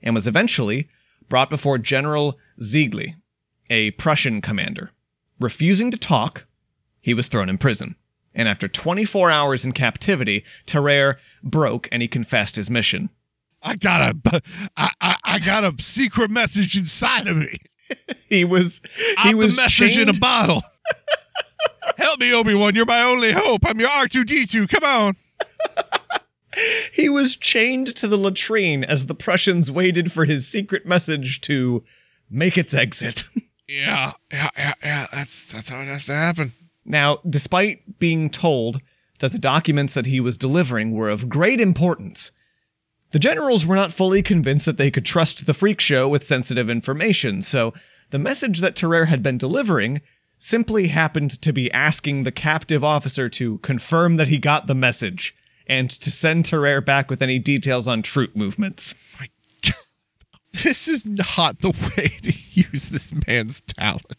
[0.02, 0.88] and was eventually
[1.32, 3.14] brought before General Zoegli,
[3.70, 4.90] a Prussian commander.
[5.40, 6.44] Refusing to talk,
[7.00, 7.96] he was thrown in prison.
[8.34, 13.08] And after 24 hours in captivity, Tarrare broke and he confessed his mission.
[13.62, 14.42] I got a,
[14.76, 17.56] I, I, I got a secret message inside of me.
[18.28, 20.62] He was he I'm was the message in a bottle.
[21.98, 22.74] Help me, Obi Wan.
[22.74, 23.66] You're my only hope.
[23.66, 24.66] I'm your R2D2.
[24.70, 25.16] Come on.
[26.92, 31.82] He was chained to the latrine as the Prussians waited for his secret message to
[32.30, 33.24] make its exit.
[33.68, 35.06] Yeah, yeah, yeah, yeah.
[35.14, 36.52] That's that's how it has to happen.
[36.84, 38.82] now, despite being told
[39.20, 42.32] that the documents that he was delivering were of great importance,
[43.12, 46.68] the generals were not fully convinced that they could trust the freak show with sensitive
[46.68, 47.72] information, so
[48.10, 50.02] the message that Tarrare had been delivering
[50.36, 55.34] simply happened to be asking the captive officer to confirm that he got the message
[55.66, 58.94] and to send Tarrare back with any details on troop movements.
[59.18, 59.28] My
[59.62, 59.74] God.
[60.64, 64.16] This is not the way to use this man's talent.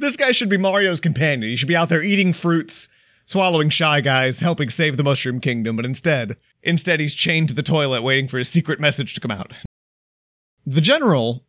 [0.00, 1.48] This guy should be Mario's companion.
[1.48, 2.88] He should be out there eating fruits,
[3.26, 7.62] swallowing shy guys, helping save the Mushroom Kingdom, but instead, instead he's chained to the
[7.62, 9.52] toilet waiting for his secret message to come out.
[10.66, 11.44] The general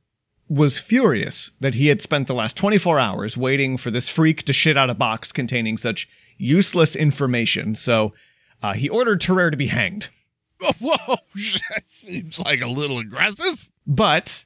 [0.48, 4.54] was furious that he had spent the last 24 hours waiting for this freak to
[4.54, 8.14] shit out a box containing such useless information, so
[8.62, 10.10] uh, he ordered Tarrare to be hanged.
[10.80, 11.16] Whoa,
[11.70, 13.70] that seems like a little aggressive.
[13.88, 14.46] But,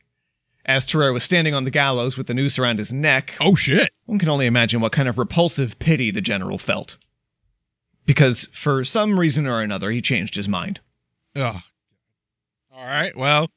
[0.66, 3.90] as Tarrare was standing on the gallows with the noose around his neck, Oh shit.
[4.06, 6.98] One can only imagine what kind of repulsive pity the general felt.
[8.06, 10.80] Because for some reason or another, he changed his mind.
[11.36, 11.62] Ugh.
[12.72, 13.16] All right.
[13.16, 13.50] Well,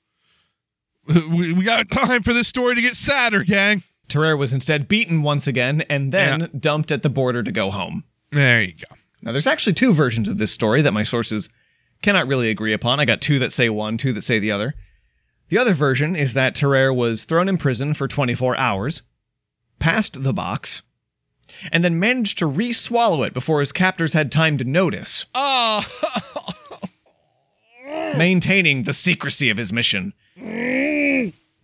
[1.28, 3.82] we, we got time for this story to get sadder, gang.
[4.08, 8.04] Tarrare was instead beaten once again and then dumped at the border to go home.
[8.30, 8.96] There you go.
[9.22, 11.48] Now, there's actually two versions of this story that my sources
[12.02, 13.00] cannot really agree upon.
[13.00, 14.74] I got two that say one, two that say the other.
[15.48, 19.02] The other version is that Tarrare was thrown in prison for 24 hours,
[19.78, 20.82] passed the box,
[21.70, 25.26] and then managed to re swallow it before his captors had time to notice.
[25.34, 25.84] Oh,
[28.16, 30.14] maintaining the secrecy of his mission.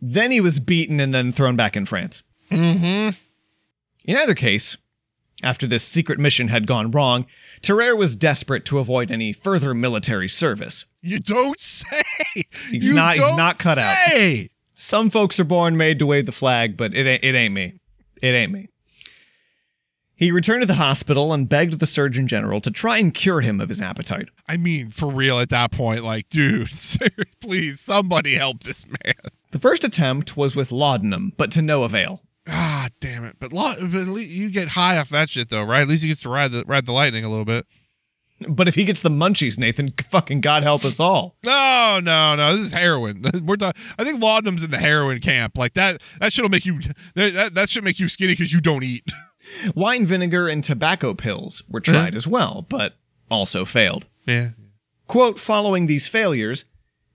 [0.01, 2.23] Then he was beaten and then thrown back in France.
[2.51, 3.11] mm-hmm.
[4.05, 4.77] In either case,
[5.43, 7.27] after this secret mission had gone wrong,
[7.63, 10.85] Tarrare was desperate to avoid any further military service.
[11.03, 12.03] You don't say.
[12.71, 13.85] He's You not- he's not cut out.
[14.07, 14.49] say.
[14.75, 17.81] Some folks are born made to wave the flag, but it ain't, it ain't me.
[18.23, 18.69] It ain't me.
[20.19, 23.61] He returned to the hospital and begged the Surgeon General to try and cure him
[23.61, 24.29] of his appetite.
[24.49, 26.69] I mean, for real at that point, like, dude,
[27.41, 29.15] please, somebody help this man.
[29.53, 32.23] The first attempt was with laudanum, but to no avail.
[32.49, 33.37] Ah, damn it!
[33.39, 35.83] But, but at least you get high off that shit, though, right?
[35.83, 37.65] At least he gets to ride the ride the lightning a little bit.
[38.49, 41.37] But if he gets the munchies, Nathan, fucking God help us all.
[41.45, 42.57] No, no, no.
[42.57, 43.25] This is heroin.
[43.45, 43.81] We're talking.
[43.99, 45.57] I think laudanum's in the heroin camp.
[45.57, 46.03] Like that.
[46.21, 46.81] That shit'll make you.
[47.15, 49.05] That that should make you skinny because you don't eat.
[49.75, 51.93] Wine vinegar and tobacco pills were mm-hmm.
[51.93, 52.95] tried as well, but
[53.31, 54.07] also failed.
[54.27, 54.51] Yeah.
[55.07, 56.65] Quote Following these failures,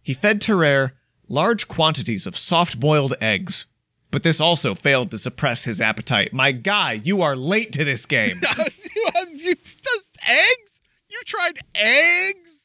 [0.02, 0.94] he fed Tarrare
[1.28, 3.66] large quantities of soft boiled eggs.
[4.12, 6.34] But this also failed to suppress his appetite.
[6.34, 8.40] My guy, you are late to this game.
[8.58, 10.82] you have you, just eggs?
[11.10, 12.60] You tried eggs?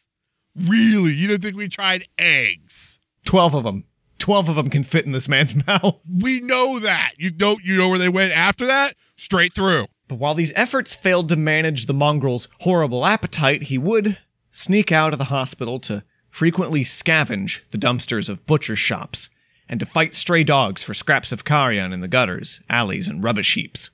[0.54, 1.12] Really?
[1.12, 2.98] You don't think we tried eggs?
[3.24, 3.84] 12 of them.
[4.18, 5.98] 12 of them can fit in this man's mouth.
[6.20, 7.12] We know that.
[7.16, 8.94] You don't you know where they went after that?
[9.18, 9.86] Straight through.
[10.06, 14.16] But while these efforts failed to manage the mongrel's horrible appetite, he would
[14.50, 19.28] sneak out of the hospital to frequently scavenge the dumpsters of butcher shops
[19.68, 23.54] and to fight stray dogs for scraps of carrion in the gutters, alleys, and rubbish
[23.54, 23.90] heaps.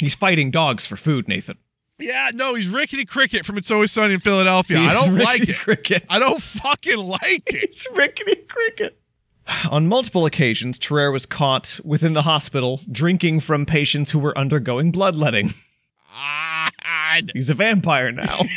[0.00, 1.56] He's fighting dogs for food, Nathan.
[1.98, 4.80] Yeah, no, he's Rickety Cricket from It's Always Sunny in Philadelphia.
[4.80, 5.56] I don't He's like it.
[5.56, 6.04] Cricket.
[6.10, 7.62] I don't fucking like it.
[7.62, 9.00] It's rickety cricket.
[9.70, 14.90] On multiple occasions, Tarrare was caught within the hospital drinking from patients who were undergoing
[14.90, 15.54] bloodletting.
[17.16, 17.30] God.
[17.34, 18.40] He's a vampire now.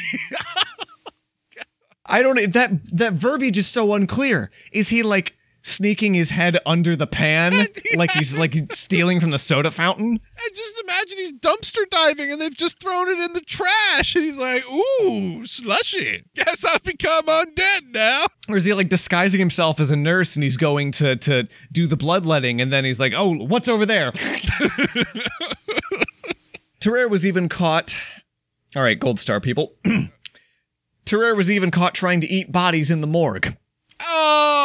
[2.05, 4.49] I don't that that verbiage is so unclear.
[4.71, 7.53] Is he like sneaking his head under the pan
[7.95, 10.07] like he's like stealing from the soda fountain?
[10.11, 14.15] And just imagine he's dumpster diving and they've just thrown it in the trash.
[14.15, 16.23] And he's like, ooh, slushy.
[16.35, 18.25] Guess I've become undead now.
[18.47, 21.87] Or is he like disguising himself as a nurse and he's going to to do
[21.87, 24.11] the bloodletting and then he's like, "Oh, what's over there?"
[26.79, 27.95] Tarrare was even caught
[28.75, 29.73] All right, gold star people.
[31.05, 33.55] Tarrare was even caught trying to eat bodies in the morgue.
[34.01, 34.58] Oh,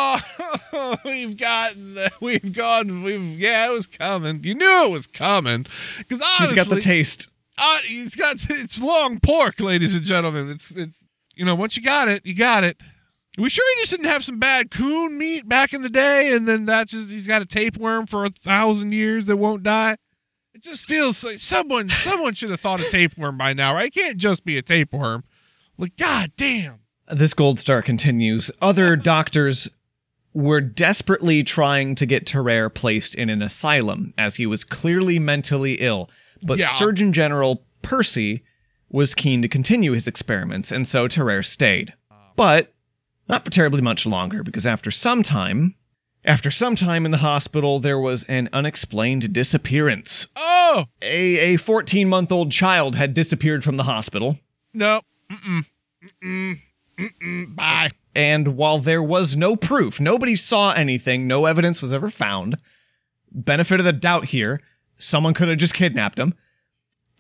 [1.05, 4.43] we've gotten, we've gone, we've, yeah, it was coming.
[4.43, 5.63] You knew it was coming.
[5.99, 7.29] Because honestly, He's got the taste.
[7.59, 10.51] uh, he's got, it's long pork, ladies and gentlemen.
[10.51, 10.99] It's, it's,
[11.37, 12.81] you know, once you got it, you got it.
[13.37, 16.47] We sure he just didn't have some bad coon meat back in the day, and
[16.47, 19.97] then that's just he's got a tapeworm for a thousand years that won't die.
[20.55, 23.89] It just feels like someone someone should have thought of tapeworm by now, right?
[23.89, 25.25] It can't just be a tapeworm.
[25.77, 26.79] Like, god damn.
[27.11, 28.53] This gold star continues.
[28.63, 29.69] Other doctors
[30.35, 35.75] were desperately trying to get Tarrare placed in an asylum as he was clearly mentally
[35.75, 36.11] ill.
[36.43, 36.67] But Yeah.
[36.67, 38.43] Surgeon General Percy
[38.91, 41.95] was keen to continue his experiments, and so Tarrare stayed.
[42.37, 42.73] But
[43.29, 45.77] not for terribly much longer, because after some time,
[46.25, 50.27] after some time in the hospital, there was an unexplained disappearance.
[50.37, 54.39] Oh A a 14 month old child had disappeared from the hospital.
[54.73, 55.01] no.
[55.31, 55.65] Mm-mm.
[56.23, 56.55] Mm-mm.
[56.97, 57.55] Mm-mm.
[57.55, 57.91] Bye.
[58.15, 62.57] And while there was no proof, nobody saw anything, no evidence was ever found.
[63.33, 64.61] Benefit of the doubt here,
[64.97, 66.35] someone could have just kidnapped him.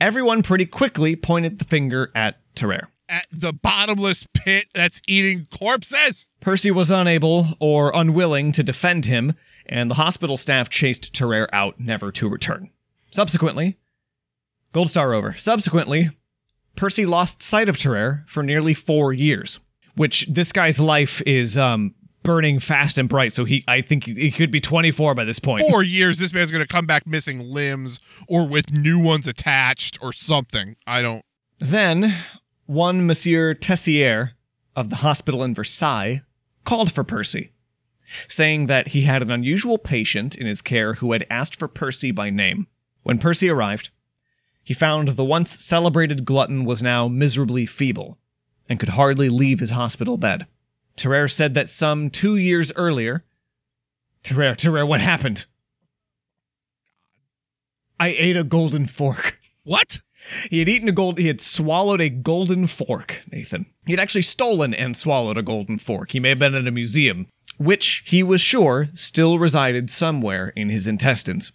[0.00, 2.88] Everyone pretty quickly pointed the finger at Tarrare.
[3.08, 6.26] At the bottomless pit that's eating corpses.
[6.40, 9.34] Percy was unable or unwilling to defend him,
[9.66, 12.70] and the hospital staff chased Tarrare out, never to return.
[13.10, 13.76] Subsequently,
[14.72, 15.34] Gold Star over.
[15.34, 16.10] Subsequently,
[16.76, 19.60] Percy lost sight of Tarrare for nearly four years,
[19.96, 23.32] which this guy's life is um, burning fast and bright.
[23.32, 25.62] So he, I think he could be 24 by this point.
[25.70, 30.12] Four years, this man's gonna come back missing limbs or with new ones attached or
[30.12, 30.76] something.
[30.86, 31.22] I don't.
[31.60, 32.14] Then,
[32.66, 34.32] one Monsieur Tessier
[34.74, 36.22] of the hospital in Versailles
[36.64, 37.52] called for Percy,
[38.26, 42.10] saying that he had an unusual patient in his care who had asked for Percy
[42.10, 42.66] by name.
[43.02, 43.90] When Percy arrived,
[44.62, 48.18] he found the once celebrated glutton was now miserably feeble
[48.68, 50.46] and could hardly leave his hospital bed.
[50.96, 53.24] Tarrare said that some two years earlier,
[54.22, 55.46] Tarrare, Tarrare, what happened?
[57.98, 59.40] I ate a golden fork.
[59.66, 60.00] What?
[60.50, 61.16] He had eaten a gold.
[61.16, 63.22] He had swallowed a golden fork.
[63.32, 63.64] Nathan.
[63.86, 66.10] He had actually stolen and swallowed a golden fork.
[66.10, 70.68] He may have been in a museum, which he was sure still resided somewhere in
[70.68, 71.50] his intestines.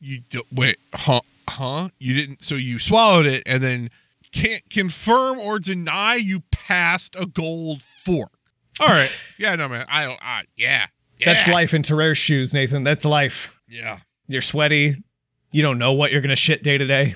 [0.00, 1.20] You do, wait, huh?
[1.48, 1.90] Huh?
[2.00, 2.44] You didn't.
[2.44, 3.90] So you swallowed it and then
[4.34, 8.32] can't confirm or deny you passed a gold fork.
[8.80, 9.10] All right.
[9.38, 9.56] Yeah.
[9.56, 9.84] No, man.
[9.88, 10.20] I don't.
[10.22, 10.86] Uh, yeah.
[11.24, 12.84] That's life in Tarrare's shoes, Nathan.
[12.84, 13.60] That's life.
[13.68, 13.98] Yeah.
[14.28, 15.02] You're sweaty.
[15.50, 17.14] You don't know what you're gonna shit day to day.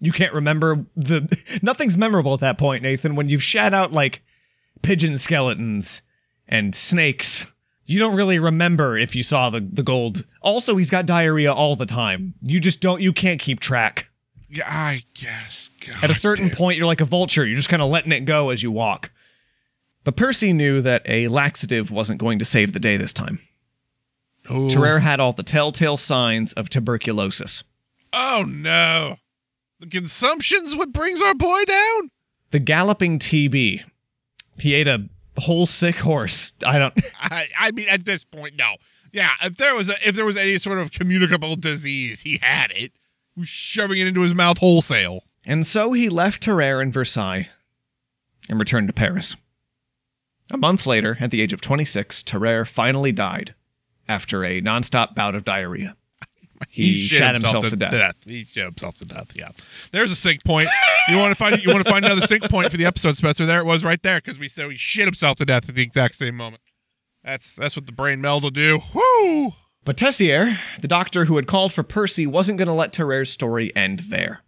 [0.00, 1.58] You can't remember the.
[1.62, 3.16] Nothing's memorable at that point, Nathan.
[3.16, 4.22] When you've shat out like
[4.82, 6.02] pigeon skeletons
[6.46, 7.50] and snakes,
[7.86, 10.26] you don't really remember if you saw the the gold.
[10.42, 12.34] Also, he's got diarrhea all the time.
[12.42, 13.00] You just don't.
[13.00, 14.10] You can't keep track.
[14.64, 15.70] I guess.
[15.86, 16.56] God At a certain damn.
[16.56, 17.46] point, you're like a vulture.
[17.46, 19.10] You're just kind of letting it go as you walk.
[20.04, 23.40] But Percy knew that a laxative wasn't going to save the day this time.
[24.48, 24.68] Oh.
[24.68, 27.64] Tarrare had all the telltale signs of tuberculosis.
[28.12, 29.16] Oh no.
[29.80, 32.10] The consumption's what brings our boy down?
[32.52, 33.82] The galloping TB.
[34.58, 36.52] He ate a whole sick horse.
[36.64, 36.94] I don't.
[37.20, 38.76] I I mean at this point, no.
[39.12, 42.70] Yeah, if there was a if there was any sort of communicable disease, he had
[42.70, 42.92] it.
[43.36, 45.24] He shoving it into his mouth wholesale.
[45.44, 47.48] And so he left Tarrare in Versailles
[48.48, 49.36] and returned to Paris.
[50.50, 53.54] A month later, at the age of 26, Tarrare finally died
[54.08, 55.96] after a nonstop bout of diarrhea.
[56.70, 58.16] He, shit shat himself, to, death.
[58.24, 59.36] He shit himself to death.
[59.36, 59.50] Yeah.
[59.92, 60.70] There's a sync point.
[61.06, 63.44] You want to find you want to find another sync point for the episode, Spencer?
[63.44, 65.82] There it was, right there, because we said he shit himself to death at the
[65.82, 66.62] exact same moment.
[67.22, 68.80] That's that's what the brain meld will do.
[68.94, 69.52] Woo!
[69.86, 73.74] But Tessier, the doctor who had called for Percy, wasn't going to let Tarrare's story
[73.76, 74.42] end there.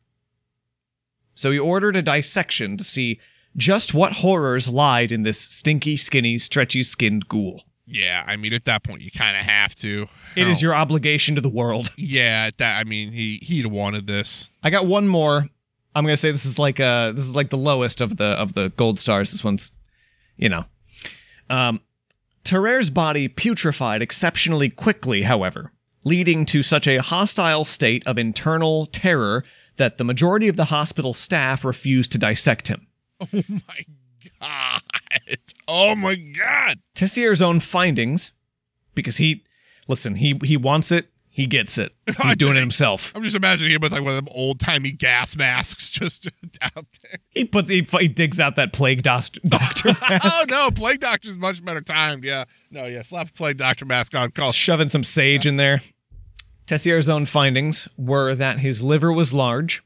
[1.37, 3.21] So he ordered a dissection to see
[3.57, 7.63] just what horrors lied in this stinky, skinny, stretchy skinned ghoul.
[7.87, 10.09] Yeah, I mean, at that point, you kind of have to.
[10.35, 11.93] It is Oh, your obligation to the world.
[11.97, 12.81] Yeah, that.
[12.81, 14.51] I mean, he he'd wanted this.
[14.63, 15.47] I got one more.
[15.95, 18.55] I'm gonna say this is like uh this is like the lowest of the of
[18.55, 19.31] the gold stars.
[19.31, 19.71] This one's,
[20.37, 20.65] you know,
[21.49, 21.81] um,
[22.49, 25.21] Tarrare's body putrefied exceptionally quickly.
[25.21, 25.71] However,
[26.03, 29.45] leading to such a hostile state of internal terror
[29.77, 32.87] that the majority of the hospital staff refused to dissect him.
[33.31, 33.85] Oh my
[34.41, 35.39] god!
[35.67, 36.79] Oh my god!
[36.95, 38.33] Tessier's own findings,
[38.95, 39.45] because he,
[39.89, 41.95] listen, he he wants it, he gets it.
[42.23, 43.13] He's doing it himself.
[43.15, 46.29] I'm just imagining him with like one of them old timey gas masks just
[46.61, 47.21] out there.
[47.31, 50.25] He puts he, he digs out that plague doctor oh, mask.
[50.25, 52.25] Oh no, plague doctor's much better timed.
[52.25, 54.33] Yeah, no, yeah, slap a plague doctor mask on.
[54.33, 54.51] Call.
[54.51, 55.81] shoving some sage in there.
[56.67, 59.85] Tessier's own findings were that his liver was large,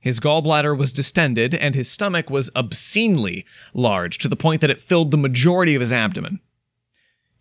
[0.00, 3.44] his gallbladder was distended, and his stomach was obscenely
[3.74, 6.40] large to the point that it filled the majority of his abdomen.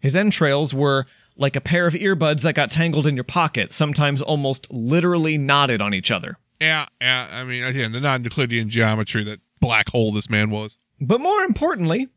[0.02, 1.06] His entrails were
[1.36, 5.82] like a pair of earbuds that got tangled in your pocket, sometimes almost literally knotted
[5.82, 6.38] on each other.
[6.62, 7.28] Yeah, yeah.
[7.32, 10.78] I mean, again, the non-Euclidean geometry that black hole this man was.
[11.00, 12.10] But more importantly,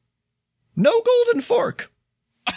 [0.75, 1.93] no golden fork.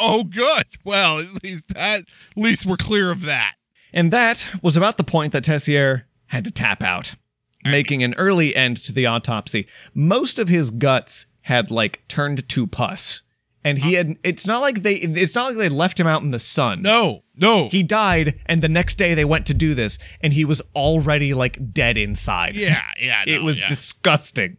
[0.00, 0.64] Oh, good.
[0.84, 2.00] Well, at least that.
[2.00, 3.54] At least we're clear of that.
[3.92, 7.16] And that was about the point that Tessier had to tap out,
[7.64, 9.66] making an early end to the autopsy.
[9.92, 13.22] Most of his guts had like turned to pus.
[13.64, 16.30] And he had it's not like they it's not like they left him out in
[16.30, 16.82] the sun.
[16.82, 17.68] No, no.
[17.68, 21.32] He died and the next day they went to do this and he was already
[21.32, 22.56] like dead inside.
[22.56, 23.24] yeah, yeah.
[23.26, 23.66] it was yeah.
[23.66, 24.58] disgusting.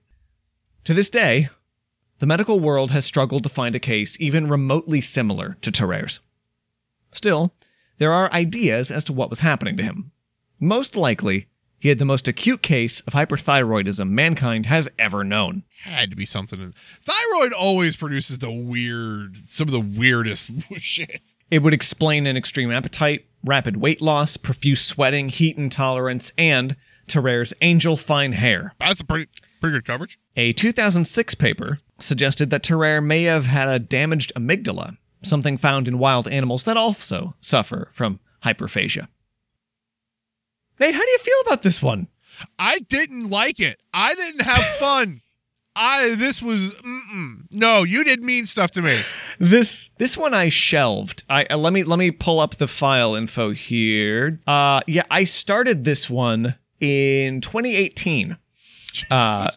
[0.86, 1.50] To this day,
[2.20, 6.20] the medical world has struggled to find a case even remotely similar to Tarrare's.
[7.12, 7.54] Still,
[7.98, 10.12] there are ideas as to what was happening to him.
[10.60, 11.48] Most likely,
[11.86, 15.62] he had the most acute case of hyperthyroidism mankind has ever known.
[15.84, 16.60] had to be something.
[16.60, 21.22] In, thyroid always produces the weird, some of the weirdest shit.
[21.52, 26.76] It would explain an extreme appetite, rapid weight loss, profuse sweating, heat intolerance, and
[27.06, 28.74] Tarrare's angel fine hair.
[28.80, 29.30] That's a pretty,
[29.62, 30.18] pretty good coverage.
[30.36, 36.00] A 2006 paper suggested that Tarrare may have had a damaged amygdala, something found in
[36.00, 39.08] wild animals that also suffer from hyperphagia.
[40.80, 42.08] Nate, how do you feel about this one?
[42.60, 43.82] I didn't like it.
[43.94, 45.22] I didn't have fun.
[45.76, 47.48] I this was mm-mm.
[47.52, 47.84] no.
[47.84, 49.02] You did mean stuff to me.
[49.40, 51.24] This this one I shelved.
[51.30, 54.40] I uh, let me let me pull up the file info here.
[54.48, 58.38] Uh yeah, I started this one in 2018.
[59.12, 59.48] Uh.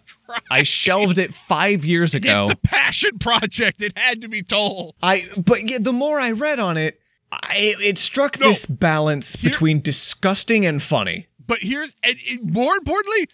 [0.51, 2.43] I shelved it 5 years ago.
[2.43, 3.81] It's a passion project.
[3.81, 4.95] It had to be told.
[5.03, 7.01] I but yeah, the more I read on it,
[7.31, 8.49] I, it struck No.
[8.49, 11.27] this balance between disgusting and funny.
[11.47, 13.29] But here's and, and more importantly,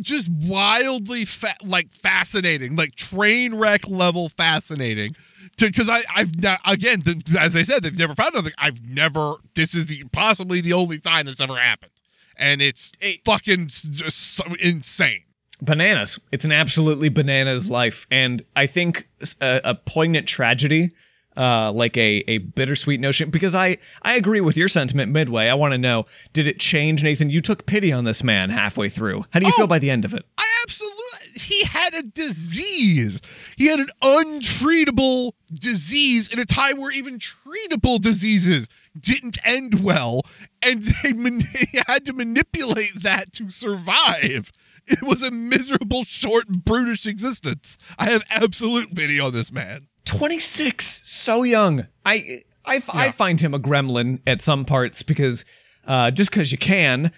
[0.00, 5.14] just wildly fa- like fascinating, like train wreck level fascinating.
[5.58, 8.54] Because I, I've not, again, the, as they said, they've never found anything.
[8.58, 9.34] I've never.
[9.54, 11.92] This is the possibly the only time this ever happened,
[12.36, 12.90] and it's
[13.24, 15.24] fucking just so insane.
[15.60, 16.18] Bananas.
[16.32, 19.08] It's an absolutely bananas life, and I think
[19.40, 20.90] a, a poignant tragedy,
[21.36, 23.30] uh, like a a bittersweet notion.
[23.30, 25.48] Because I I agree with your sentiment midway.
[25.48, 27.30] I want to know, did it change, Nathan?
[27.30, 29.24] You took pity on this man halfway through.
[29.30, 29.58] How do you Oh.
[29.58, 30.24] feel by the end of it?
[30.38, 30.98] I absolutely.
[31.34, 33.20] He had a disease.
[33.56, 38.68] He had an untreatable disease in a time where even treatable diseases
[38.98, 40.22] didn't end well,
[40.62, 41.40] and they man-
[41.72, 44.52] he had to manipulate that to survive.
[44.86, 47.78] It was a miserable, short, brutish existence.
[47.98, 49.86] I have absolute pity on this man.
[50.04, 51.86] 26 so young.
[52.04, 55.44] I i, I find him a gremlin at some parts because
[55.86, 57.10] uh just because you can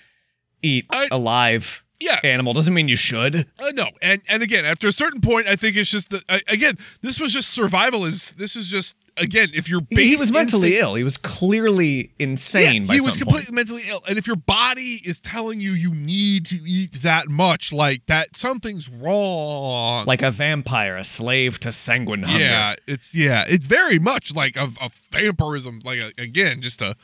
[0.63, 2.21] eat I- a live Yeah.
[2.23, 2.53] animal.
[2.53, 3.47] Doesn't mean you should.
[3.59, 6.39] Uh, no, and and again, after a certain point, I think it's just the uh,
[6.49, 8.05] again, this was just survival.
[8.05, 10.95] Is this is just again, if you're He, he was mentally ill.
[10.95, 12.85] He was clearly insane.
[12.87, 13.55] yeah, he was completely point.
[13.55, 17.73] mentally ill, and if your body is telling you you need to eat that much,
[17.73, 20.05] like that, something's wrong.
[20.07, 22.45] like a vampire, a slave to sanguine hunger.
[22.45, 25.81] yeah, it's yeah, it's very much like a, a vampirism.
[25.85, 26.97] Like a, again, just a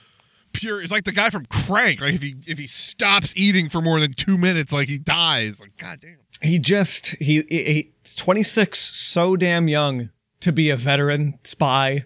[0.52, 0.80] pure.
[0.82, 2.00] It's like the guy from Crank.
[2.00, 5.60] Like if he if he stops eating for more than two minutes, like he dies.
[5.60, 6.18] Like goddamn.
[6.42, 12.04] He just he, he he's 26, so damn young to be a veteran spy,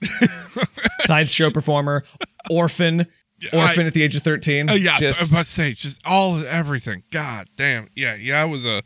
[1.00, 2.04] sideshow performer,
[2.50, 3.06] orphan,
[3.52, 4.70] orphan I- at the age of 13.
[4.70, 7.02] Uh, yeah, I was about to say just all everything.
[7.10, 7.88] God damn.
[7.96, 8.82] Yeah, yeah, it was a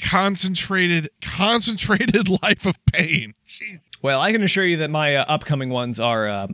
[0.00, 3.34] concentrated, concentrated life of pain.
[3.46, 3.80] Jeez.
[4.02, 6.46] Well, I can assure you that my uh, upcoming ones are, uh,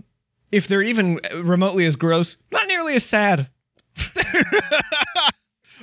[0.52, 3.48] if they're even remotely as gross, not nearly as sad.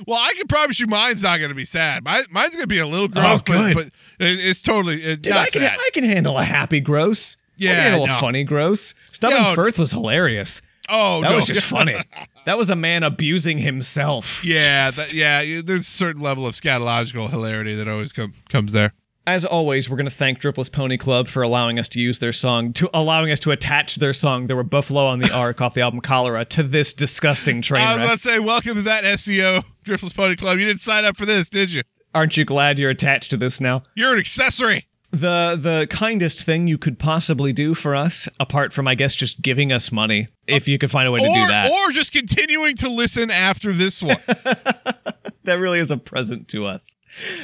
[0.06, 2.04] Well, I can promise you, mine's not going to be sad.
[2.04, 5.32] Mine's going to be a little oh, gross, but, but it, it's totally it, Dude,
[5.32, 5.78] not I can, sad.
[5.78, 7.36] I can handle a happy gross.
[7.56, 8.16] Yeah, I can handle no.
[8.16, 8.94] a funny gross.
[9.12, 9.54] Stubbins No.
[9.54, 10.60] Ffirth was hilarious.
[10.88, 11.96] oh no That no, was just funny.
[12.44, 14.44] That was a man abusing himself.
[14.44, 15.40] yeah, that, yeah.
[15.64, 18.92] There's a certain level of scatological hilarity that always come, comes there.
[19.28, 22.32] As always, we're going to thank Driftless Pony Club for allowing us to use their
[22.32, 25.74] song, to allowing us to attach their song, There Were Buffalo on the Ark off
[25.74, 27.88] the album Cholera, to this disgusting train wreck.
[27.88, 30.60] I was about to say, welcome to that SEO Driftless Pony Club.
[30.60, 31.82] You didn't sign up for this, did you?
[32.14, 33.82] Aren't you glad you're attached to this now?
[33.96, 34.86] You're an accessory.
[35.10, 39.40] The the kindest thing you could possibly do for us, apart from I guess just
[39.40, 41.70] giving us money, if you could find a way to or, do that.
[41.70, 44.18] or just continuing to listen after this one.
[44.26, 46.94] that really is a present to us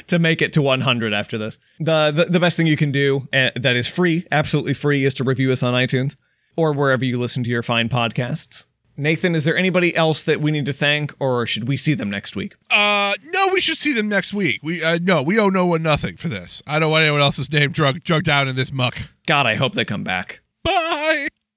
[0.07, 1.57] to make it to 100 after this.
[1.79, 5.13] The the, the best thing you can do uh, that is free, absolutely free, is
[5.15, 6.15] to review us on iTunes
[6.55, 8.65] or wherever you listen to your fine podcasts.
[8.95, 12.09] Nathan, is there anybody else that we need to thank, or should we see them
[12.09, 12.55] next week?
[12.69, 14.59] Uh, no, we should see them next week.
[14.61, 16.61] We uh, no, we owe no one nothing for this.
[16.67, 18.97] I don't want anyone else's name drug drugged down in this muck.
[19.25, 20.41] God, I hope they come back.
[20.63, 21.27] Bye.